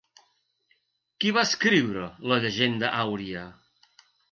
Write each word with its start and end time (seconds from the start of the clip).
Qui 1.19 1.33
va 1.35 1.43
escriure 1.49 2.07
la 2.33 2.41
Llegenda 2.47 2.93
àuria? 3.05 3.47